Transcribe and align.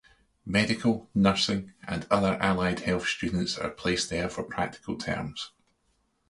Medical, 0.47 1.11
nursing, 1.13 1.73
and 1.87 2.07
other 2.09 2.33
allied 2.41 2.79
health 2.79 3.07
students 3.07 3.55
are 3.55 3.69
placed 3.69 4.09
there 4.09 4.29
for 4.31 4.41
practical 4.41 4.97
terms. 4.97 5.51